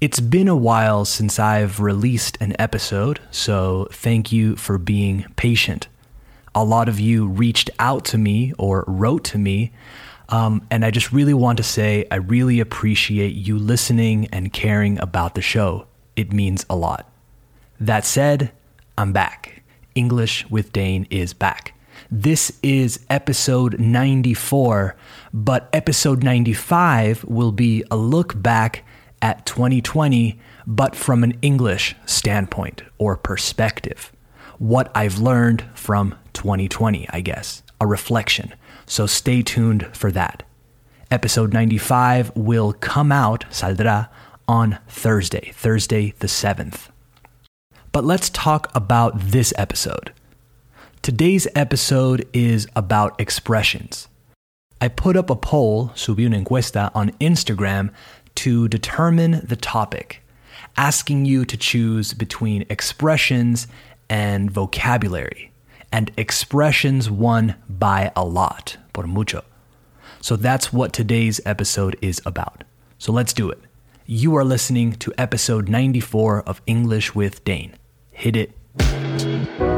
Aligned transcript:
It's 0.00 0.18
been 0.18 0.48
a 0.48 0.56
while 0.56 1.04
since 1.04 1.38
I've 1.38 1.78
released 1.78 2.38
an 2.40 2.56
episode, 2.58 3.20
so 3.30 3.86
thank 3.92 4.32
you 4.32 4.56
for 4.56 4.78
being 4.78 5.26
patient. 5.36 5.88
A 6.54 6.64
lot 6.64 6.88
of 6.88 6.98
you 6.98 7.26
reached 7.26 7.68
out 7.78 8.06
to 8.06 8.16
me 8.16 8.54
or 8.56 8.86
wrote 8.88 9.24
to 9.24 9.36
me, 9.36 9.72
um, 10.30 10.66
and 10.70 10.86
I 10.86 10.90
just 10.90 11.12
really 11.12 11.34
want 11.34 11.58
to 11.58 11.62
say 11.62 12.06
I 12.10 12.14
really 12.14 12.60
appreciate 12.60 13.34
you 13.34 13.58
listening 13.58 14.26
and 14.32 14.54
caring 14.54 14.98
about 15.00 15.34
the 15.34 15.42
show. 15.42 15.86
It 16.16 16.32
means 16.32 16.64
a 16.70 16.76
lot. 16.76 17.06
That 17.78 18.06
said, 18.06 18.52
I'm 18.96 19.12
back. 19.12 19.62
English 19.94 20.48
with 20.48 20.72
Dane 20.72 21.06
is 21.10 21.34
back. 21.34 21.74
This 22.10 22.58
is 22.62 23.04
episode 23.10 23.78
94, 23.78 24.96
but 25.34 25.68
episode 25.74 26.24
95 26.24 27.24
will 27.24 27.52
be 27.52 27.84
a 27.90 27.98
look 27.98 28.40
back 28.40 28.82
at 29.22 29.46
2020, 29.46 30.38
but 30.66 30.96
from 30.96 31.22
an 31.24 31.38
English 31.42 31.96
standpoint 32.06 32.82
or 32.98 33.16
perspective. 33.16 34.12
What 34.58 34.90
I've 34.94 35.18
learned 35.18 35.64
from 35.74 36.14
2020, 36.32 37.08
I 37.10 37.20
guess, 37.20 37.62
a 37.80 37.86
reflection. 37.86 38.54
So 38.86 39.06
stay 39.06 39.42
tuned 39.42 39.88
for 39.96 40.10
that. 40.12 40.42
Episode 41.10 41.52
95 41.52 42.36
will 42.36 42.72
come 42.72 43.10
out, 43.10 43.44
saldrá, 43.50 44.08
on 44.46 44.78
Thursday, 44.88 45.52
Thursday 45.54 46.14
the 46.18 46.26
7th. 46.26 46.88
But 47.92 48.04
let's 48.04 48.30
talk 48.30 48.70
about 48.74 49.18
this 49.18 49.52
episode. 49.56 50.12
Today's 51.02 51.48
episode 51.54 52.28
is 52.32 52.68
about 52.76 53.20
expressions. 53.20 54.06
I 54.80 54.88
put 54.88 55.16
up 55.16 55.30
a 55.30 55.36
poll, 55.36 55.90
subí 55.94 56.24
una 56.24 56.38
encuesta, 56.38 56.90
on 56.94 57.10
Instagram 57.20 57.90
to 58.40 58.68
determine 58.68 59.42
the 59.44 59.56
topic, 59.56 60.22
asking 60.74 61.26
you 61.26 61.44
to 61.44 61.58
choose 61.58 62.14
between 62.14 62.64
expressions 62.70 63.66
and 64.08 64.50
vocabulary. 64.50 65.52
And 65.92 66.10
expressions 66.16 67.10
won 67.10 67.56
by 67.68 68.12
a 68.16 68.24
lot, 68.24 68.78
por 68.94 69.06
mucho. 69.06 69.44
So 70.22 70.36
that's 70.36 70.72
what 70.72 70.94
today's 70.94 71.38
episode 71.44 71.96
is 72.00 72.22
about. 72.24 72.64
So 72.98 73.12
let's 73.12 73.34
do 73.34 73.50
it. 73.50 73.58
You 74.06 74.34
are 74.36 74.44
listening 74.44 74.92
to 74.94 75.12
episode 75.18 75.68
94 75.68 76.42
of 76.42 76.62
English 76.66 77.14
with 77.14 77.44
Dane. 77.44 77.74
Hit 78.10 78.36
it. 78.36 79.69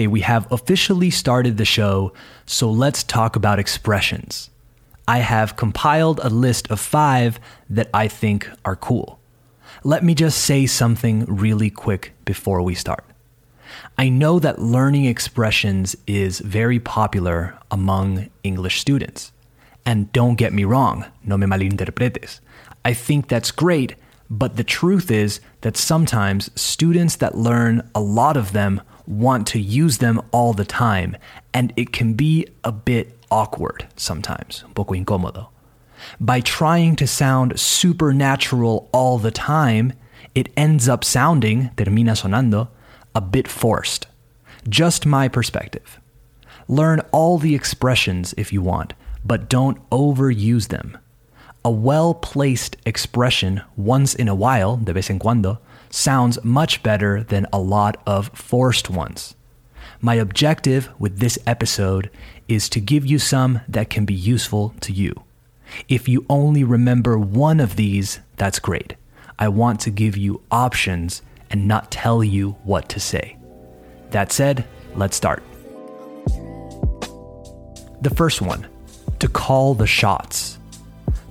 Okay, 0.00 0.06
we 0.06 0.22
have 0.22 0.50
officially 0.50 1.10
started 1.10 1.58
the 1.58 1.66
show, 1.66 2.14
so 2.46 2.70
let's 2.70 3.02
talk 3.02 3.36
about 3.36 3.58
expressions. 3.58 4.48
I 5.06 5.18
have 5.18 5.56
compiled 5.56 6.20
a 6.22 6.30
list 6.30 6.70
of 6.70 6.80
five 6.80 7.38
that 7.68 7.90
I 7.92 8.08
think 8.08 8.48
are 8.64 8.76
cool. 8.76 9.20
Let 9.84 10.02
me 10.02 10.14
just 10.14 10.38
say 10.38 10.64
something 10.64 11.26
really 11.26 11.68
quick 11.68 12.14
before 12.24 12.62
we 12.62 12.74
start. 12.74 13.04
I 13.98 14.08
know 14.08 14.38
that 14.38 14.58
learning 14.58 15.04
expressions 15.04 15.94
is 16.06 16.40
very 16.40 16.80
popular 16.80 17.58
among 17.70 18.30
English 18.42 18.80
students. 18.80 19.32
And 19.84 20.10
don't 20.14 20.36
get 20.36 20.54
me 20.54 20.64
wrong, 20.64 21.04
no 21.22 21.36
me 21.36 21.46
malinterpretes. 21.46 22.40
I 22.86 22.94
think 22.94 23.28
that's 23.28 23.50
great, 23.50 23.96
but 24.30 24.56
the 24.56 24.64
truth 24.64 25.10
is 25.10 25.40
that 25.60 25.76
sometimes 25.76 26.48
students 26.58 27.16
that 27.16 27.36
learn 27.36 27.86
a 27.94 28.00
lot 28.00 28.38
of 28.38 28.52
them 28.52 28.80
want 29.10 29.46
to 29.48 29.60
use 29.60 29.98
them 29.98 30.22
all 30.30 30.52
the 30.52 30.64
time, 30.64 31.16
and 31.52 31.72
it 31.76 31.92
can 31.92 32.14
be 32.14 32.46
a 32.62 32.72
bit 32.72 33.18
awkward 33.30 33.86
sometimes, 33.96 34.62
un 34.64 34.72
poco 34.72 34.94
incómodo. 34.94 35.48
By 36.20 36.40
trying 36.40 36.96
to 36.96 37.06
sound 37.06 37.58
supernatural 37.58 38.88
all 38.92 39.18
the 39.18 39.30
time, 39.30 39.92
it 40.34 40.48
ends 40.56 40.88
up 40.88 41.04
sounding, 41.04 41.70
termina 41.76 42.12
sonando, 42.12 42.68
a 43.14 43.20
bit 43.20 43.48
forced. 43.48 44.06
Just 44.68 45.04
my 45.04 45.28
perspective. 45.28 45.98
Learn 46.68 47.00
all 47.10 47.38
the 47.38 47.54
expressions 47.54 48.32
if 48.36 48.52
you 48.52 48.62
want, 48.62 48.94
but 49.24 49.48
don't 49.48 49.78
overuse 49.90 50.68
them. 50.68 50.96
A 51.64 51.70
well 51.70 52.14
placed 52.14 52.76
expression 52.86 53.62
once 53.76 54.14
in 54.14 54.28
a 54.28 54.34
while, 54.34 54.76
de 54.76 54.92
vez 54.92 55.10
en 55.10 55.18
cuando, 55.18 55.58
sounds 55.90 56.42
much 56.44 56.82
better 56.82 57.22
than 57.22 57.46
a 57.52 57.58
lot 57.58 58.00
of 58.06 58.28
forced 58.28 58.88
ones. 58.88 59.34
My 60.00 60.14
objective 60.14 60.88
with 60.98 61.18
this 61.18 61.38
episode 61.46 62.10
is 62.48 62.68
to 62.70 62.80
give 62.80 63.04
you 63.04 63.18
some 63.18 63.60
that 63.68 63.90
can 63.90 64.04
be 64.04 64.14
useful 64.14 64.74
to 64.80 64.92
you. 64.92 65.14
If 65.88 66.08
you 66.08 66.24
only 66.28 66.64
remember 66.64 67.18
one 67.18 67.60
of 67.60 67.76
these, 67.76 68.20
that's 68.36 68.58
great. 68.58 68.94
I 69.38 69.48
want 69.48 69.80
to 69.80 69.90
give 69.90 70.16
you 70.16 70.42
options 70.50 71.22
and 71.50 71.68
not 71.68 71.90
tell 71.90 72.24
you 72.24 72.52
what 72.64 72.88
to 72.90 73.00
say. 73.00 73.36
That 74.10 74.32
said, 74.32 74.66
let's 74.94 75.16
start. 75.16 75.42
The 78.02 78.12
first 78.14 78.40
one 78.40 78.66
to 79.18 79.28
call 79.28 79.74
the 79.74 79.86
shots. 79.86 80.58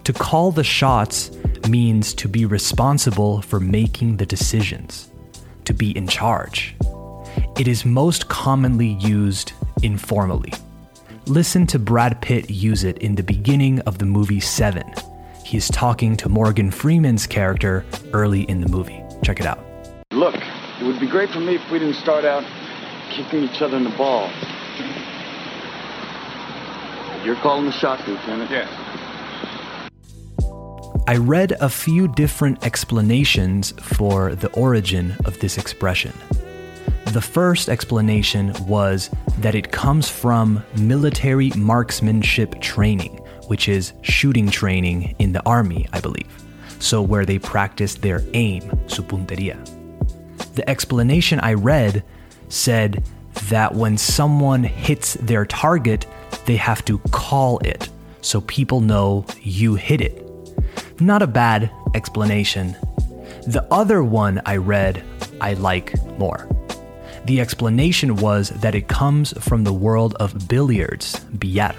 To 0.03 0.14
call 0.14 0.52
the 0.52 0.64
shots 0.64 1.31
means 1.69 2.13
to 2.16 2.28
be 2.28 2.46
responsible 2.46 3.41
for 3.41 3.59
making 3.59 4.18
the 4.18 4.25
decisions, 4.25 5.12
to 5.66 5.74
be 5.74 5.96
in 5.97 6.07
charge. 6.07 6.75
It 7.57 7.68
is 7.68 7.85
most 7.85 8.28
commonly 8.30 8.97
used 9.00 9.53
informally. 9.84 10.53
Listen 11.25 11.68
to 11.68 11.78
Brad 11.78 12.22
Pitt 12.22 12.50
use 12.50 12.84
it 12.84 12.97
in 12.97 13.16
the 13.16 13.24
beginning 13.24 13.80
of 13.81 14.00
the 14.00 14.06
movie 14.06 14.40
Seven. 14.40 14.91
He's 15.46 15.68
talking 15.69 16.18
to 16.18 16.30
Morgan 16.30 16.72
Freeman's 16.72 17.28
character 17.28 17.86
early 18.13 18.44
in 18.44 18.62
the 18.62 18.69
movie. 18.69 19.03
Check 19.24 19.40
it 19.40 19.46
out. 19.46 19.59
Look, 20.12 20.36
it 20.36 20.84
would 20.84 21.00
be 21.00 21.07
great 21.07 21.30
for 21.30 21.40
me 21.40 21.56
if 21.56 21.72
we 21.72 21.80
didn't 21.80 21.96
start 21.96 22.25
out 22.25 22.44
kicking 23.12 23.44
each 23.44 23.62
other 23.62 23.78
in 23.78 23.84
the 23.84 23.90
balls. 23.91 24.31
You're 27.24 27.36
calling 27.38 27.66
the 27.66 27.72
shots, 27.72 28.07
Lieutenant. 28.07 28.50
Yes. 28.50 28.89
I 31.09 31.18
read 31.18 31.53
a 31.53 31.70
few 31.70 32.08
different 32.08 32.64
explanations 32.64 33.72
for 33.81 34.36
the 34.36 34.52
origin 34.52 35.16
of 35.25 35.40
this 35.40 35.58
expression. 35.58 36.14
The 37.06 37.20
first 37.20 37.68
explanation 37.68 38.53
was 38.68 39.10
that 39.39 39.56
it 39.56 39.72
comes 39.72 40.07
from 40.07 40.63
military 40.78 41.50
marksmanship 41.56 42.62
training, 42.62 43.18
which 43.48 43.68
is 43.68 43.94
shooting 44.04 44.51
training 44.51 45.16
in 45.18 45.31
the 45.31 45.44
army, 45.48 45.88
I 45.94 46.00
believe. 46.00 46.30
So, 46.78 47.01
where 47.01 47.25
they 47.25 47.39
practice 47.39 47.95
their 47.95 48.22
aim, 48.36 48.62
su 48.86 49.01
puntería. 49.01 49.57
The 50.54 50.69
explanation 50.69 51.39
I 51.39 51.56
read 51.56 52.04
said 52.50 53.04
that 53.45 53.74
when 53.74 53.98
someone 53.98 54.63
hits 54.63 55.16
their 55.16 55.48
target, 55.48 56.06
they 56.45 56.57
have 56.57 56.86
to 56.86 57.00
call 57.10 57.57
it 57.66 57.89
so 58.22 58.42
people 58.42 58.81
know 58.81 59.25
you 59.42 59.74
hit 59.74 60.01
it. 60.01 60.29
Not 61.01 61.22
a 61.22 61.28
bad 61.28 61.72
explanation. 61.96 62.75
The 63.48 63.66
other 63.72 64.04
one 64.04 64.42
I 64.46 64.57
read, 64.57 65.01
I 65.40 65.54
like 65.54 65.96
more. 66.18 66.48
The 67.25 67.40
explanation 67.40 68.18
was 68.18 68.50
that 68.50 68.75
it 68.75 68.88
comes 68.88 69.34
from 69.40 69.63
the 69.63 69.74
world 69.74 70.16
of 70.16 70.48
billiards, 70.48 71.19
billar. 71.38 71.74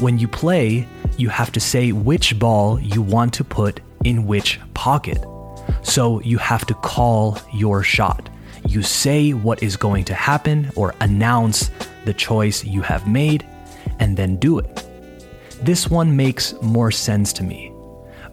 When 0.00 0.18
you 0.18 0.28
play, 0.28 0.86
you 1.18 1.28
have 1.28 1.52
to 1.52 1.60
say 1.60 1.92
which 1.92 2.38
ball 2.38 2.80
you 2.80 3.02
want 3.02 3.34
to 3.34 3.44
put 3.44 3.80
in 4.04 4.26
which 4.26 4.58
pocket. 4.74 5.18
So 5.82 6.20
you 6.22 6.38
have 6.38 6.64
to 6.66 6.74
call 6.74 7.38
your 7.52 7.82
shot. 7.82 8.30
you 8.66 8.82
say 8.82 9.32
what 9.32 9.62
is 9.62 9.76
going 9.76 10.04
to 10.04 10.14
happen 10.14 10.70
or 10.76 10.94
announce 11.00 11.70
the 12.04 12.14
choice 12.14 12.64
you 12.64 12.82
have 12.82 13.06
made 13.08 13.44
and 13.98 14.16
then 14.16 14.36
do 14.36 14.58
it. 14.58 14.84
This 15.62 15.88
one 15.88 16.16
makes 16.16 16.54
more 16.62 16.90
sense 16.90 17.32
to 17.34 17.44
me, 17.44 17.71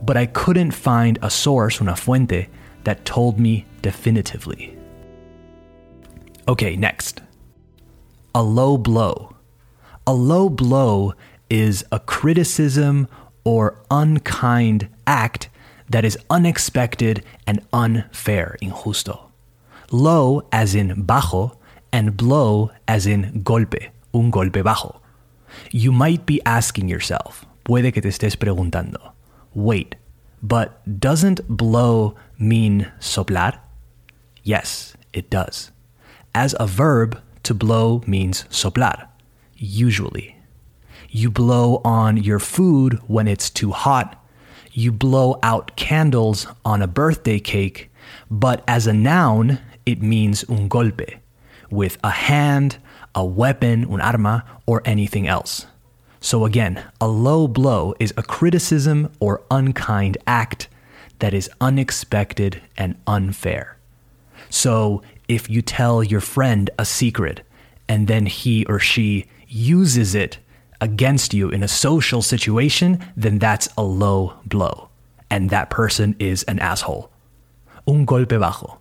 but 0.04 0.18
I 0.18 0.26
couldn't 0.26 0.72
find 0.72 1.20
a 1.22 1.30
source, 1.30 1.82
una 1.82 1.96
fuente, 1.96 2.48
that 2.84 3.06
told 3.06 3.40
me 3.40 3.66
definitively. 3.82 4.78
Okay, 6.48 6.76
next. 6.76 7.22
A 8.34 8.44
low 8.44 8.78
blow. 8.78 9.36
A 10.08 10.14
low 10.14 10.50
blow 10.50 11.14
is 11.50 11.86
a 11.92 12.00
criticism 12.00 13.08
or 13.44 13.82
unkind 13.92 14.90
act 15.06 15.50
that 15.90 16.06
is 16.06 16.18
unexpected 16.30 17.24
and 17.48 17.66
unfair, 17.74 18.58
injusto. 18.62 19.32
Low 19.92 20.48
as 20.52 20.76
in 20.76 21.06
bajo, 21.06 21.58
and 21.92 22.16
blow 22.16 22.72
as 22.88 23.08
in 23.08 23.42
golpe, 23.44 23.90
un 24.14 24.32
golpe 24.32 24.64
bajo. 24.64 25.00
You 25.72 25.92
might 25.92 26.26
be 26.26 26.42
asking 26.46 26.90
yourself, 26.90 27.46
puede 27.66 27.92
que 27.92 28.02
te 28.02 28.10
estés 28.10 28.36
preguntando, 28.36 29.14
wait, 29.54 29.96
but 30.42 31.00
doesn't 31.00 31.48
blow 31.48 32.16
mean 32.38 32.92
soplar? 33.00 33.60
Yes, 34.44 34.96
it 35.14 35.30
does. 35.30 35.72
As 36.34 36.56
a 36.60 36.68
verb, 36.68 37.22
to 37.44 37.54
blow 37.54 38.02
means 38.06 38.44
soplar, 38.50 39.08
usually. 39.56 40.36
You 41.10 41.32
blow 41.32 41.82
on 41.84 42.18
your 42.18 42.40
food 42.40 43.00
when 43.08 43.28
it's 43.28 43.50
too 43.50 43.72
hot. 43.72 44.24
You 44.72 44.92
blow 44.92 45.40
out 45.42 45.76
candles 45.76 46.46
on 46.64 46.82
a 46.82 46.88
birthday 46.88 47.40
cake. 47.40 47.90
But 48.30 48.64
as 48.68 48.86
a 48.86 48.94
noun, 48.94 49.60
it 49.86 50.02
means 50.02 50.46
un 50.48 50.70
golpe, 50.70 51.20
with 51.72 51.98
a 52.04 52.12
hand, 52.12 52.78
a 53.16 53.26
weapon, 53.26 53.86
un 53.92 54.02
arma, 54.02 54.46
or 54.68 54.84
anything 54.86 55.28
else. 55.28 55.66
So 56.22 56.46
again, 56.46 56.84
a 57.00 57.08
low 57.08 57.48
blow 57.48 57.94
is 58.00 58.14
a 58.18 58.24
criticism 58.24 59.12
or 59.20 59.42
unkind 59.50 60.18
act 60.28 60.68
that 61.20 61.34
is 61.34 61.50
unexpected 61.62 62.62
and 62.78 62.96
unfair. 63.08 63.78
So 64.50 65.02
if 65.28 65.50
you 65.50 65.62
tell 65.62 66.04
your 66.04 66.22
friend 66.22 66.70
a 66.78 66.86
secret 66.86 67.42
and 67.88 68.08
then 68.08 68.26
he 68.26 68.66
or 68.66 68.80
she 68.80 69.28
uses 69.48 70.16
it 70.16 70.38
against 70.82 71.34
you 71.34 71.50
in 71.50 71.64
a 71.64 71.68
social 71.68 72.22
situation, 72.22 73.04
then 73.16 73.40
that's 73.40 73.70
a 73.78 73.84
low 73.84 74.34
blow. 74.46 74.90
And 75.30 75.50
that 75.50 75.70
person 75.70 76.16
is 76.20 76.44
an 76.44 76.60
asshole. 76.60 77.12
Un 77.88 78.06
golpe 78.06 78.40
bajo. 78.40 78.78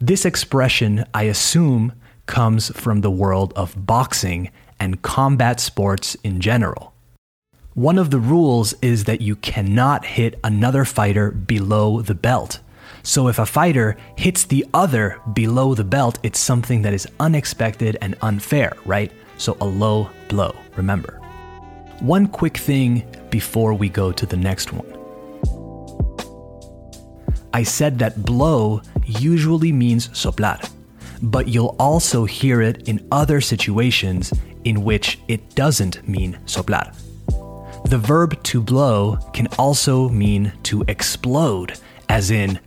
This 0.00 0.24
expression, 0.24 1.04
I 1.12 1.24
assume, 1.24 1.92
comes 2.26 2.70
from 2.76 3.00
the 3.00 3.10
world 3.10 3.52
of 3.56 3.86
boxing 3.86 4.50
and 4.82 5.00
combat 5.00 5.60
sports 5.60 6.16
in 6.24 6.40
general. 6.40 6.92
One 7.74 7.98
of 7.98 8.10
the 8.10 8.18
rules 8.18 8.74
is 8.82 9.04
that 9.04 9.20
you 9.20 9.36
cannot 9.36 10.04
hit 10.04 10.40
another 10.42 10.84
fighter 10.84 11.30
below 11.30 12.02
the 12.02 12.16
belt. 12.16 12.58
So 13.04 13.28
if 13.28 13.38
a 13.38 13.46
fighter 13.46 13.96
hits 14.16 14.42
the 14.42 14.66
other 14.74 15.20
below 15.34 15.76
the 15.76 15.84
belt, 15.84 16.18
it's 16.24 16.40
something 16.40 16.82
that 16.82 16.92
is 16.92 17.06
unexpected 17.20 17.96
and 18.02 18.16
unfair, 18.22 18.72
right? 18.84 19.12
So 19.38 19.56
a 19.60 19.64
low 19.64 20.10
blow, 20.26 20.52
remember. 20.74 21.20
One 22.00 22.26
quick 22.26 22.56
thing 22.58 23.04
before 23.30 23.74
we 23.74 23.88
go 23.88 24.10
to 24.10 24.26
the 24.26 24.36
next 24.36 24.72
one. 24.72 24.90
I 27.54 27.62
said 27.62 28.00
that 28.00 28.24
blow 28.24 28.82
usually 29.06 29.70
means 29.70 30.08
soplar, 30.08 30.58
but 31.22 31.46
you'll 31.46 31.76
also 31.78 32.24
hear 32.24 32.60
it 32.60 32.88
in 32.88 33.06
other 33.12 33.40
situations 33.40 34.32
in 34.64 34.84
which 34.84 35.18
it 35.28 35.54
doesn't 35.54 36.06
mean 36.08 36.38
soplar. 36.46 36.94
The 37.84 37.98
verb 37.98 38.42
to 38.44 38.60
blow 38.60 39.18
can 39.32 39.48
also 39.58 40.08
mean 40.08 40.52
to 40.64 40.84
explode, 40.88 41.78
as 42.08 42.30
in, 42.30 42.60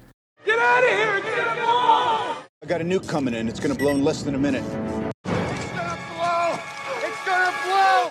Get 0.45 0.59
out 0.59 0.83
of 0.83 0.89
here! 0.89 1.21
Get 1.21 1.39
a 1.39 1.61
ball! 1.61 2.37
I 2.61 2.65
got 2.67 2.81
a 2.81 2.83
nuke 2.83 3.07
coming 3.07 3.33
in. 3.33 3.47
It's 3.47 3.59
gonna 3.59 3.75
blow 3.75 3.91
in 3.91 4.03
less 4.03 4.23
than 4.23 4.35
a 4.35 4.37
minute. 4.37 4.63
It's 4.63 5.71
gonna 5.71 5.97
blow! 6.15 6.59
It's 7.01 7.25
gonna 7.25 7.57
blow! 7.63 8.09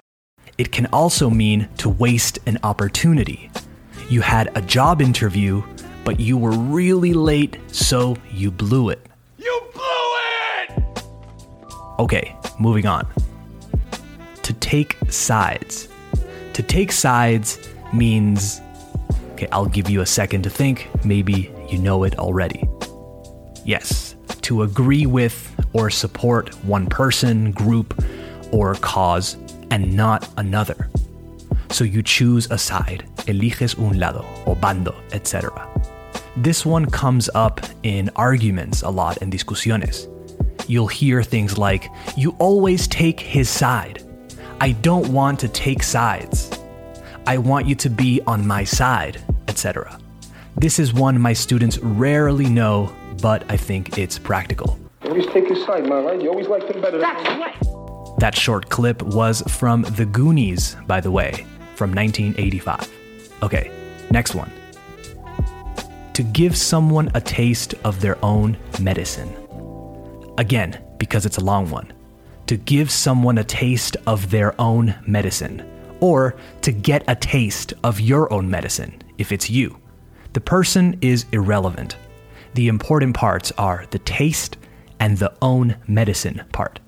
it 0.58 0.72
can 0.72 0.86
also 0.86 1.28
mean 1.30 1.68
to 1.78 1.88
waste 1.88 2.38
an 2.46 2.58
opportunity. 2.62 3.50
You 4.08 4.20
had 4.20 4.50
a 4.56 4.62
job 4.62 5.00
interview, 5.02 5.62
but 6.04 6.20
you 6.20 6.36
were 6.36 6.52
really 6.52 7.12
late, 7.12 7.58
so 7.68 8.16
you 8.32 8.50
blew 8.50 8.88
it. 8.90 9.06
You 9.38 9.62
blew 9.72 10.82
it! 10.92 11.04
Okay, 11.98 12.36
moving 12.58 12.86
on. 12.86 13.06
Take 14.74 14.96
sides. 15.08 15.88
To 16.54 16.60
take 16.60 16.90
sides 16.90 17.60
means. 17.92 18.60
Okay, 19.34 19.46
I'll 19.52 19.66
give 19.66 19.88
you 19.88 20.00
a 20.00 20.06
second 20.06 20.42
to 20.42 20.50
think. 20.50 20.88
Maybe 21.04 21.52
you 21.70 21.78
know 21.78 22.02
it 22.02 22.18
already. 22.18 22.68
Yes, 23.64 24.16
to 24.42 24.62
agree 24.62 25.06
with 25.06 25.36
or 25.74 25.90
support 25.90 26.52
one 26.64 26.88
person, 26.88 27.52
group, 27.52 28.04
or 28.50 28.74
cause 28.74 29.36
and 29.70 29.94
not 29.94 30.28
another. 30.38 30.90
So 31.70 31.84
you 31.84 32.02
choose 32.02 32.50
a 32.50 32.58
side, 32.58 33.04
eliges 33.28 33.78
un 33.78 34.00
lado, 34.00 34.24
o 34.44 34.56
bando, 34.56 34.96
etc. 35.12 35.68
This 36.36 36.66
one 36.66 36.86
comes 36.86 37.30
up 37.36 37.60
in 37.84 38.10
arguments 38.16 38.82
a 38.82 38.90
lot 38.90 39.18
in 39.18 39.30
discusiones. 39.30 40.10
You'll 40.68 40.88
hear 40.88 41.22
things 41.22 41.56
like, 41.56 41.88
You 42.16 42.34
always 42.40 42.88
take 42.88 43.20
his 43.20 43.48
side. 43.48 44.03
I 44.64 44.72
don't 44.72 45.08
want 45.08 45.40
to 45.40 45.48
take 45.48 45.82
sides. 45.82 46.50
I 47.26 47.36
want 47.36 47.66
you 47.66 47.74
to 47.74 47.90
be 47.90 48.22
on 48.26 48.46
my 48.46 48.64
side, 48.64 49.22
etc. 49.46 49.98
This 50.56 50.78
is 50.78 50.94
one 50.94 51.20
my 51.20 51.34
students 51.34 51.76
rarely 51.80 52.48
know, 52.48 52.90
but 53.20 53.44
I 53.50 53.58
think 53.58 53.98
it's 53.98 54.18
practical. 54.18 54.78
Always 55.02 55.26
take 55.26 55.48
his 55.48 55.62
side, 55.66 55.86
man, 55.86 56.06
right? 56.06 56.18
You 56.18 56.30
always 56.30 56.48
liked 56.48 56.70
him 56.70 56.80
better 56.80 56.96
than 56.98 57.40
me. 57.40 57.44
That 58.20 58.34
short 58.34 58.70
clip 58.70 59.02
was 59.02 59.42
from 59.48 59.82
The 59.82 60.06
Goonies, 60.06 60.78
by 60.86 60.98
the 60.98 61.10
way, 61.10 61.44
from 61.74 61.92
1985. 61.92 62.90
Okay, 63.42 63.70
next 64.10 64.34
one. 64.34 64.50
To 66.14 66.22
give 66.22 66.56
someone 66.56 67.10
a 67.12 67.20
taste 67.20 67.74
of 67.84 68.00
their 68.00 68.16
own 68.24 68.56
medicine. 68.80 69.30
Again, 70.38 70.82
because 70.96 71.26
it's 71.26 71.36
a 71.36 71.44
long 71.44 71.68
one. 71.68 71.92
To 72.46 72.56
give 72.56 72.90
someone 72.90 73.38
a 73.38 73.44
taste 73.44 73.96
of 74.06 74.30
their 74.30 74.58
own 74.60 74.94
medicine. 75.06 75.68
Or 76.00 76.36
to 76.62 76.72
get 76.72 77.04
a 77.08 77.14
taste 77.14 77.72
of 77.82 78.00
your 78.00 78.30
own 78.32 78.50
medicine, 78.50 79.02
if 79.16 79.32
it's 79.32 79.48
you. 79.48 79.78
The 80.34 80.40
person 80.40 80.98
is 81.00 81.26
irrelevant. 81.32 81.96
The 82.54 82.68
important 82.68 83.14
parts 83.14 83.52
are 83.56 83.86
the 83.90 84.00
taste 84.00 84.56
and 85.00 85.16
the 85.18 85.32
own 85.40 85.76
medicine 85.86 86.42
part. 86.52 86.80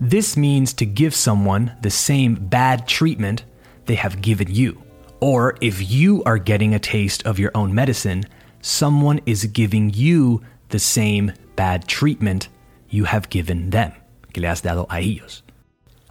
This 0.00 0.36
means 0.36 0.72
to 0.74 0.86
give 0.86 1.14
someone 1.14 1.72
the 1.82 1.90
same 1.90 2.34
bad 2.34 2.86
treatment 2.86 3.44
they 3.86 3.96
have 3.96 4.20
given 4.20 4.54
you. 4.54 4.82
Or 5.20 5.56
if 5.60 5.90
you 5.90 6.22
are 6.24 6.38
getting 6.38 6.74
a 6.74 6.78
taste 6.78 7.26
of 7.26 7.38
your 7.38 7.50
own 7.54 7.74
medicine, 7.74 8.24
someone 8.60 9.20
is 9.26 9.44
giving 9.46 9.92
you 9.92 10.42
the 10.68 10.78
same 10.78 11.32
bad 11.56 11.88
treatment 11.88 12.48
you 12.88 13.04
have 13.04 13.28
given 13.30 13.70
them. 13.70 13.92
Que 14.38 14.42
le 14.42 14.48
has 14.50 14.60
dado 14.60 14.86
a 14.88 15.00
ellos. 15.00 15.42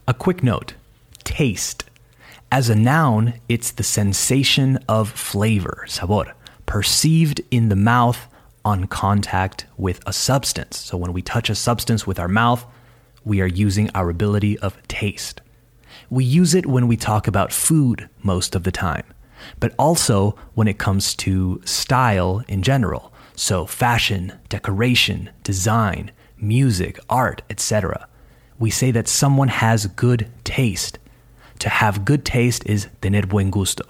A 0.05 0.13
quick 0.13 0.43
note 0.43 0.74
taste. 1.24 1.86
As 2.51 2.67
a 2.67 2.75
noun, 2.75 3.36
it's 3.48 3.72
the 3.72 3.84
sensation 3.84 4.79
of 4.89 5.10
flavor, 5.10 5.86
sabor, 5.88 6.34
perceived 6.65 7.39
in 7.51 7.69
the 7.69 7.77
mouth 7.77 8.27
on 8.65 8.88
contact 8.88 9.65
with 9.77 10.01
a 10.05 10.12
substance. 10.12 10.77
So 10.77 10.98
when 10.98 11.13
we 11.13 11.22
touch 11.22 11.50
a 11.50 11.55
substance 11.55 12.05
with 12.05 12.19
our 12.19 12.27
mouth, 12.27 12.65
we 13.24 13.39
are 13.39 13.48
using 13.48 13.89
our 13.96 14.10
ability 14.10 14.60
of 14.60 14.86
taste. 14.89 15.39
We 16.10 16.25
use 16.25 16.53
it 16.53 16.65
when 16.65 16.89
we 16.89 16.98
talk 16.98 17.29
about 17.29 17.53
food 17.53 18.10
most 18.24 18.55
of 18.55 18.63
the 18.63 18.74
time, 18.74 19.05
but 19.62 19.74
also 19.79 20.36
when 20.53 20.67
it 20.67 20.77
comes 20.77 21.15
to 21.15 21.62
style 21.63 22.43
in 22.50 22.62
general. 22.62 23.13
So, 23.36 23.65
fashion, 23.65 24.34
decoration, 24.50 25.29
design, 25.43 26.12
music, 26.39 27.00
art, 27.10 27.41
etc. 27.50 28.07
We 28.60 28.70
say 28.70 28.92
that 28.92 29.08
someone 29.08 29.50
has 29.50 29.86
good 29.86 30.28
taste. 30.44 31.00
To 31.60 31.70
have 31.70 32.06
good 32.06 32.26
taste 32.26 32.66
is 32.66 32.88
tener 33.02 33.26
buen 33.26 33.52
gusto. 33.52 33.84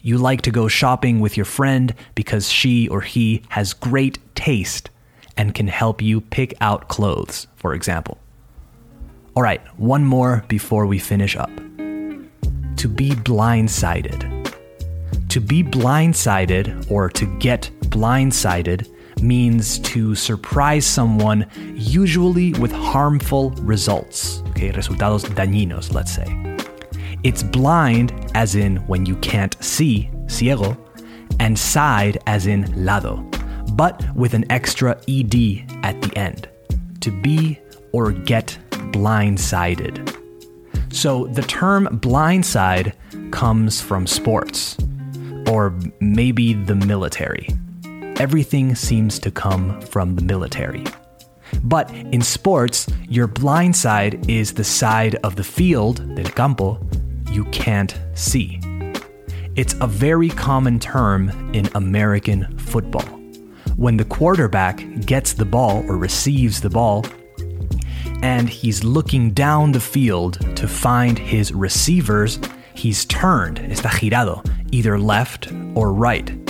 You 0.00 0.18
like 0.18 0.42
to 0.42 0.50
go 0.50 0.68
shopping 0.68 1.20
with 1.20 1.36
your 1.36 1.46
friend 1.46 1.94
because 2.14 2.50
she 2.50 2.88
or 2.88 3.00
he 3.00 3.42
has 3.50 3.72
great 3.72 4.18
taste 4.34 4.90
and 5.36 5.54
can 5.54 5.68
help 5.68 6.02
you 6.02 6.20
pick 6.20 6.54
out 6.60 6.88
clothes, 6.88 7.46
for 7.56 7.74
example. 7.74 8.18
All 9.34 9.42
right, 9.42 9.62
one 9.78 10.04
more 10.04 10.44
before 10.48 10.86
we 10.86 10.98
finish 10.98 11.36
up. 11.36 11.50
To 11.56 12.88
be 12.88 13.10
blindsided. 13.10 14.52
To 15.30 15.40
be 15.40 15.64
blindsided 15.64 16.90
or 16.90 17.08
to 17.08 17.38
get 17.38 17.70
blindsided 17.84 18.86
means 19.20 19.78
to 19.80 20.14
surprise 20.14 20.86
someone, 20.86 21.46
usually 21.74 22.52
with 22.54 22.72
harmful 22.72 23.50
results. 23.62 24.42
Okay, 24.50 24.70
resultados 24.72 25.24
dañinos, 25.34 25.92
let's 25.92 26.12
say. 26.12 26.26
It's 27.22 27.42
blind, 27.42 28.12
as 28.34 28.54
in 28.54 28.76
when 28.86 29.06
you 29.06 29.16
can't 29.16 29.56
see, 29.62 30.10
ciego, 30.26 30.76
and 31.40 31.58
side, 31.58 32.18
as 32.26 32.46
in 32.46 32.84
lado, 32.84 33.16
but 33.72 34.04
with 34.14 34.34
an 34.34 34.44
extra 34.50 34.92
ed 35.08 35.34
at 35.82 36.00
the 36.02 36.12
end. 36.16 36.48
To 37.00 37.10
be 37.10 37.58
or 37.92 38.12
get 38.12 38.58
blindsided. 38.70 40.20
So 40.92 41.26
the 41.26 41.42
term 41.42 41.86
blindside 42.00 42.92
comes 43.30 43.80
from 43.80 44.06
sports, 44.06 44.76
or 45.48 45.76
maybe 46.00 46.54
the 46.54 46.74
military. 46.74 47.48
Everything 48.20 48.76
seems 48.76 49.18
to 49.18 49.30
come 49.30 49.80
from 49.80 50.14
the 50.14 50.22
military. 50.22 50.84
But 51.62 51.90
in 51.90 52.22
sports, 52.22 52.86
your 53.08 53.26
blind 53.26 53.74
side 53.74 54.30
is 54.30 54.52
the 54.52 54.64
side 54.64 55.16
of 55.24 55.34
the 55.36 55.44
field, 55.44 56.14
del 56.14 56.26
campo, 56.26 56.80
you 57.30 57.44
can't 57.46 57.98
see. 58.14 58.60
It's 59.56 59.74
a 59.80 59.86
very 59.86 60.28
common 60.28 60.78
term 60.78 61.30
in 61.54 61.68
American 61.74 62.56
football. 62.58 63.04
When 63.76 63.96
the 63.96 64.04
quarterback 64.04 64.84
gets 65.04 65.32
the 65.32 65.44
ball 65.44 65.84
or 65.88 65.96
receives 65.96 66.60
the 66.60 66.70
ball, 66.70 67.04
and 68.22 68.48
he's 68.48 68.84
looking 68.84 69.32
down 69.32 69.72
the 69.72 69.80
field 69.80 70.38
to 70.56 70.68
find 70.68 71.18
his 71.18 71.52
receivers, 71.52 72.38
he's 72.74 73.04
turned, 73.06 73.58
está 73.58 73.90
girado, 73.90 74.44
either 74.70 74.98
left 74.98 75.52
or 75.74 75.92
right. 75.92 76.43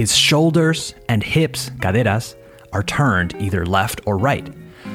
His 0.00 0.16
shoulders 0.16 0.94
and 1.10 1.22
hips, 1.22 1.70
caderas, 1.82 2.34
are 2.72 2.82
turned 2.82 3.36
either 3.38 3.66
left 3.66 4.00
or 4.06 4.16
right. 4.16 4.50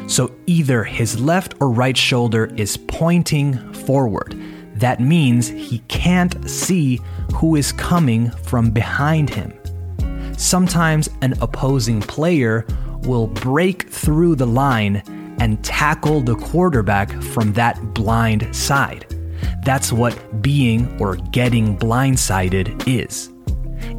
So 0.08 0.34
either 0.48 0.84
his 0.84 1.20
left 1.20 1.54
or 1.60 1.70
right 1.70 1.96
shoulder 1.96 2.52
is 2.58 2.76
pointing 2.76 3.72
forward. 3.72 4.36
That 4.74 5.00
means 5.00 5.48
he 5.48 5.84
can't 5.90 6.50
see 6.50 7.02
who 7.36 7.56
is 7.56 7.72
coming 7.72 8.32
from 8.32 8.72
behind 8.72 9.30
him. 9.30 9.54
Sometimes 10.38 11.08
an 11.22 11.36
opposing 11.40 12.02
player 12.02 12.66
will 13.04 13.28
break 13.28 13.88
through 13.88 14.38
the 14.38 14.48
line 14.48 15.04
and 15.40 15.64
tackle 15.64 16.22
the 16.22 16.36
quarterback 16.36 17.12
from 17.22 17.54
that 17.54 17.94
blind 17.94 18.56
side. 18.56 19.06
That's 19.64 19.94
what 19.94 20.42
being 20.42 21.00
or 21.00 21.18
getting 21.18 21.78
blindsided 21.78 22.88
is. 22.88 23.30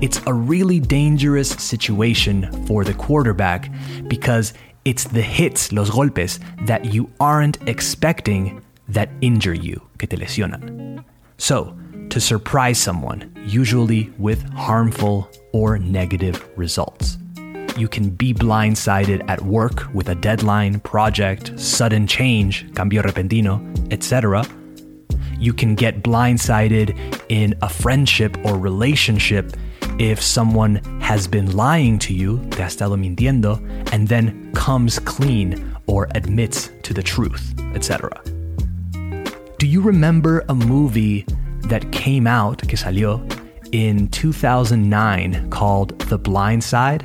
It's 0.01 0.21
a 0.27 0.33
really 0.33 0.81
dangerous 0.81 1.51
situation 1.51 2.51
for 2.67 2.85
the 2.85 2.95
quarterback 2.95 3.71
because 4.09 4.53
it's 4.85 5.05
the 5.05 5.23
hits, 5.23 5.73
los 5.73 5.91
golpes, 5.91 6.39
that 6.67 6.85
you 6.85 7.11
aren't 7.19 7.59
expecting 7.69 8.63
that 8.89 9.09
injure 9.21 9.55
you, 9.55 9.83
que 9.99 10.07
te 10.07 10.17
lesionan. 10.17 11.05
So, 11.39 11.77
to 12.11 12.21
surprise 12.21 12.79
someone, 12.79 13.35
usually 13.47 14.13
with 14.19 14.43
harmful 14.51 15.29
or 15.53 15.79
negative 15.79 16.47
results. 16.57 17.19
You 17.77 17.89
can 17.89 18.11
be 18.11 18.33
blindsided 18.33 19.29
at 19.29 19.43
work 19.43 19.93
with 19.93 20.09
a 20.09 20.15
deadline, 20.15 20.81
project, 20.81 21.59
sudden 21.59 22.07
change, 22.07 22.73
cambio 22.75 23.03
repentino, 23.03 23.61
etc. 23.91 24.47
You 25.39 25.53
can 25.53 25.75
get 25.75 26.03
blindsided 26.03 26.97
in 27.29 27.55
a 27.61 27.69
friendship 27.69 28.37
or 28.45 28.59
relationship 28.59 29.53
if 29.99 30.23
someone 30.23 30.77
has 31.01 31.27
been 31.27 31.57
lying 31.57 31.99
to 31.99 32.13
you, 32.13 32.39
te 32.51 32.61
ha 32.61 32.67
estado 32.67 32.97
mintiendo, 32.97 33.61
and 33.93 34.09
then 34.09 34.53
comes 34.55 34.99
clean 34.99 35.75
or 35.87 36.07
admits 36.15 36.71
to 36.83 36.93
the 36.93 37.03
truth, 37.03 37.55
etc. 37.75 38.11
Do 39.59 39.67
you 39.67 39.81
remember 39.81 40.45
a 40.49 40.55
movie 40.55 41.25
that 41.69 41.91
came 41.93 42.27
out, 42.27 42.59
que 42.69 42.77
salió, 42.77 43.25
in 43.73 44.09
2009 44.09 45.49
called 45.51 45.99
The 46.11 46.19
Blind 46.19 46.63
Side? 46.63 47.03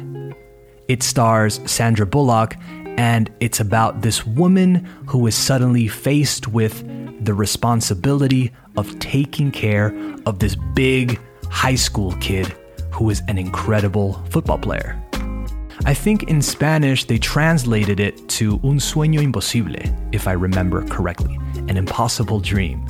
It 0.90 1.02
stars 1.02 1.62
Sandra 1.66 2.06
Bullock, 2.06 2.56
and 2.98 3.32
it's 3.40 3.62
about 3.62 4.02
this 4.02 4.26
woman 4.28 4.86
who 5.08 5.28
is 5.28 5.36
suddenly 5.36 5.88
faced 5.88 6.50
with 6.50 6.84
the 7.24 7.34
responsibility 7.34 8.52
of 8.76 9.00
taking 9.00 9.50
care 9.52 9.96
of 10.26 10.40
this 10.40 10.58
big 10.76 11.22
high 11.50 11.76
school 11.76 12.14
kid 12.20 12.54
who 13.02 13.10
is 13.10 13.24
an 13.28 13.40
incredible 13.40 14.14
football 14.30 14.60
player. 14.60 14.96
I 15.86 15.94
think 15.96 16.30
in 16.30 16.40
Spanish 16.40 17.06
they 17.06 17.18
translated 17.18 18.00
it 18.00 18.30
to 18.38 18.60
un 18.64 18.78
sueño 18.78 19.24
imposible, 19.24 19.82
if 20.12 20.28
I 20.28 20.34
remember 20.34 20.86
correctly, 20.88 21.40
an 21.68 21.78
impossible 21.78 22.40
dream. 22.40 22.86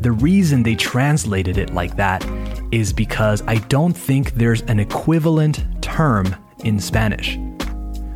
The 0.00 0.10
reason 0.10 0.64
they 0.64 0.74
translated 0.74 1.58
it 1.58 1.72
like 1.72 1.94
that 1.94 2.26
is 2.72 2.92
because 2.92 3.44
I 3.46 3.58
don't 3.68 3.92
think 3.92 4.32
there's 4.32 4.62
an 4.62 4.80
equivalent 4.80 5.64
term 5.80 6.34
in 6.64 6.80
Spanish. 6.80 7.38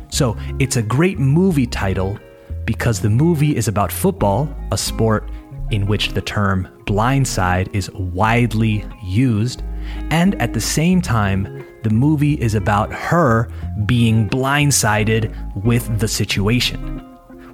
So 0.09 0.35
it's 0.59 0.75
a 0.75 0.81
great 0.81 1.17
movie 1.17 1.67
title 1.67 2.19
because 2.65 2.99
the 2.99 3.09
movie 3.09 3.55
is 3.55 3.69
about 3.69 3.89
football, 3.89 4.53
a 4.73 4.77
sport 4.77 5.29
in 5.71 5.87
which 5.87 6.09
the 6.09 6.21
term 6.21 6.67
blindside 6.85 7.73
is 7.73 7.89
widely 7.91 8.85
used, 9.01 9.63
and 10.09 10.39
at 10.41 10.53
the 10.53 10.61
same 10.61 11.01
time, 11.01 11.65
the 11.83 11.89
movie 11.89 12.33
is 12.33 12.55
about 12.55 12.91
her 12.91 13.49
being 13.85 14.29
blindsided 14.29 15.31
with 15.63 15.99
the 15.99 16.07
situation. 16.07 17.01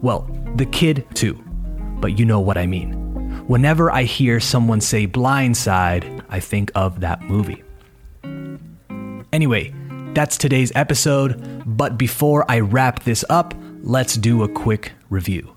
Well, 0.02 0.28
the 0.56 0.66
kid 0.66 1.06
too, 1.14 1.36
but 2.00 2.18
you 2.18 2.26
know 2.26 2.40
what 2.40 2.58
I 2.58 2.66
mean. 2.66 2.94
Whenever 3.48 3.92
I 3.92 4.04
hear 4.04 4.40
someone 4.40 4.82
say 4.82 5.08
blindside, 5.08 6.24
I 6.30 6.40
think 6.40 6.72
of 6.76 7.02
that 7.02 7.22
movie. 7.22 7.64
Anyway, 9.34 9.74
that's 10.14 10.38
today's 10.38 10.72
episode, 10.76 11.64
but 11.66 11.98
before 11.98 12.50
I 12.50 12.60
wrap 12.60 13.04
this 13.04 13.24
up, 13.30 13.54
let's 13.82 14.16
do 14.16 14.44
a 14.44 14.50
quick 14.50 14.94
review. 15.10 15.56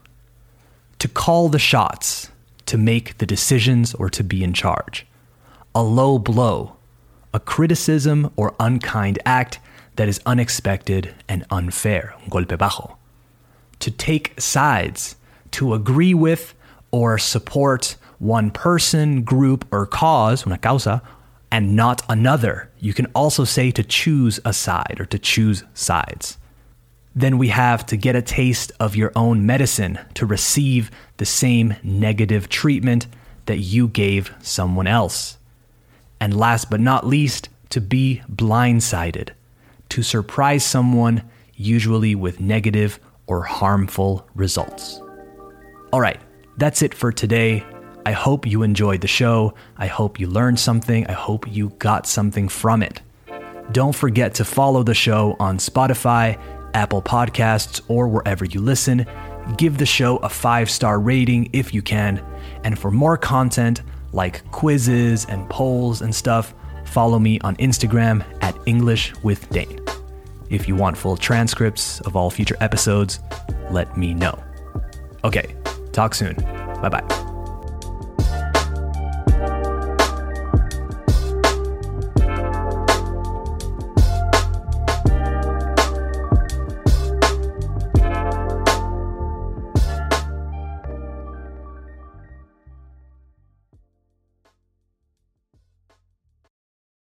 To 1.00 1.08
call 1.08 1.48
the 1.48 1.58
shots, 1.58 2.30
to 2.66 2.78
make 2.78 3.18
the 3.18 3.26
decisions, 3.26 3.94
or 3.94 4.08
to 4.10 4.24
be 4.24 4.42
in 4.42 4.52
charge. 4.52 5.06
A 5.76 5.82
low 5.82 6.20
blow, 6.20 6.76
a 7.32 7.40
criticism 7.40 8.30
or 8.36 8.54
unkind 8.60 9.18
act 9.26 9.58
that 9.96 10.08
is 10.08 10.20
unexpected 10.24 11.14
and 11.28 11.44
unfair, 11.50 12.14
un 12.22 12.30
golpe 12.30 12.56
bajo. 12.56 12.96
To 13.80 13.90
take 13.90 14.40
sides, 14.40 15.16
to 15.50 15.74
agree 15.74 16.14
with 16.14 16.54
or 16.92 17.18
support 17.18 17.96
one 18.20 18.52
person, 18.52 19.24
group, 19.24 19.66
or 19.72 19.84
cause, 19.84 20.46
una 20.46 20.58
causa, 20.58 21.02
and 21.50 21.74
not 21.74 22.02
another. 22.08 22.70
You 22.78 22.94
can 22.94 23.06
also 23.06 23.42
say 23.42 23.72
to 23.72 23.82
choose 23.82 24.38
a 24.44 24.52
side 24.52 24.98
or 25.00 25.06
to 25.06 25.18
choose 25.18 25.64
sides. 25.74 26.38
Then 27.16 27.36
we 27.36 27.48
have 27.48 27.84
to 27.86 27.96
get 27.96 28.14
a 28.14 28.22
taste 28.22 28.70
of 28.78 28.94
your 28.94 29.10
own 29.16 29.44
medicine 29.44 29.98
to 30.14 30.24
receive 30.24 30.92
the 31.16 31.26
same 31.26 31.74
negative 31.82 32.48
treatment 32.48 33.08
that 33.46 33.58
you 33.58 33.88
gave 33.88 34.32
someone 34.40 34.86
else. 34.86 35.38
And 36.24 36.34
last 36.34 36.70
but 36.70 36.80
not 36.80 37.06
least, 37.06 37.50
to 37.68 37.82
be 37.82 38.22
blindsided, 38.32 39.32
to 39.90 40.02
surprise 40.02 40.64
someone, 40.64 41.22
usually 41.54 42.14
with 42.14 42.40
negative 42.40 42.98
or 43.26 43.42
harmful 43.42 44.26
results. 44.34 45.02
All 45.92 46.00
right, 46.00 46.18
that's 46.56 46.80
it 46.80 46.94
for 46.94 47.12
today. 47.12 47.62
I 48.06 48.12
hope 48.12 48.46
you 48.46 48.62
enjoyed 48.62 49.02
the 49.02 49.06
show. 49.06 49.52
I 49.76 49.86
hope 49.86 50.18
you 50.18 50.26
learned 50.26 50.58
something. 50.58 51.06
I 51.08 51.12
hope 51.12 51.46
you 51.46 51.68
got 51.78 52.06
something 52.06 52.48
from 52.48 52.82
it. 52.82 53.02
Don't 53.72 53.94
forget 53.94 54.32
to 54.36 54.46
follow 54.46 54.82
the 54.82 54.94
show 54.94 55.36
on 55.38 55.58
Spotify, 55.58 56.40
Apple 56.72 57.02
Podcasts, 57.02 57.82
or 57.88 58.08
wherever 58.08 58.46
you 58.46 58.62
listen. 58.62 59.04
Give 59.58 59.76
the 59.76 59.84
show 59.84 60.16
a 60.16 60.30
five 60.30 60.70
star 60.70 60.98
rating 60.98 61.50
if 61.52 61.74
you 61.74 61.82
can. 61.82 62.24
And 62.64 62.78
for 62.78 62.90
more 62.90 63.18
content 63.18 63.82
like 64.14 64.49
quizzes 64.52 65.26
and 65.26 65.49
polls 65.50 66.00
and 66.00 66.14
stuff, 66.14 66.54
follow 66.87 67.18
me 67.18 67.38
on 67.40 67.56
Instagram 67.56 68.25
at 68.42 68.56
English 68.66 69.12
with 69.23 69.49
Dane. 69.50 69.80
If 70.50 70.68
you 70.68 70.76
want 70.76 70.97
full 70.97 71.16
transcripts 71.16 72.00
of 72.02 72.16
all 72.16 72.30
future 72.30 72.56
episodes, 72.61 73.21
let 73.71 73.97
me 73.99 74.14
know. 74.14 74.38
Okay, 75.25 75.54
talk 75.92 76.14
soon. 76.14 76.37
Bye 76.80 76.88
bye. 76.90 77.23